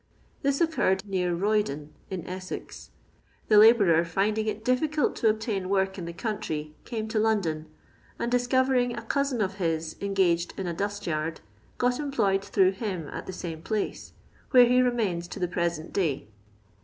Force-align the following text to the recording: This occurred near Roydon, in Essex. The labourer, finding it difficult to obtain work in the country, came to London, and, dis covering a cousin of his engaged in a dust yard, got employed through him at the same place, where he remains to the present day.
This 0.41 0.59
occurred 0.59 1.07
near 1.07 1.35
Roydon, 1.35 1.89
in 2.09 2.25
Essex. 2.25 2.89
The 3.49 3.59
labourer, 3.59 4.03
finding 4.03 4.47
it 4.47 4.65
difficult 4.65 5.15
to 5.17 5.29
obtain 5.29 5.69
work 5.69 5.99
in 5.99 6.05
the 6.05 6.11
country, 6.11 6.73
came 6.85 7.07
to 7.09 7.19
London, 7.19 7.67
and, 8.17 8.31
dis 8.31 8.47
covering 8.47 8.97
a 8.97 9.03
cousin 9.03 9.41
of 9.43 9.57
his 9.57 9.95
engaged 10.01 10.55
in 10.57 10.65
a 10.65 10.73
dust 10.73 11.05
yard, 11.05 11.41
got 11.77 11.99
employed 11.99 12.43
through 12.43 12.71
him 12.71 13.09
at 13.09 13.27
the 13.27 13.31
same 13.33 13.61
place, 13.61 14.13
where 14.49 14.65
he 14.65 14.81
remains 14.81 15.27
to 15.27 15.39
the 15.39 15.47
present 15.47 15.93
day. 15.93 16.27